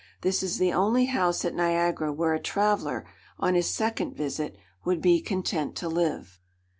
This 0.21 0.41
is 0.41 0.57
the 0.57 0.73
only 0.73 1.05
house 1.05 1.45
at 1.45 1.53
Niagara 1.53 2.11
where 2.11 2.33
a 2.33 2.39
traveller, 2.39 3.05
on 3.37 3.53
his 3.53 3.67
second 3.67 4.15
visit, 4.15 4.55
would 4.83 4.99
be 4.99 5.21
content 5.21 5.75
to 5.75 5.87
live. 5.89 6.39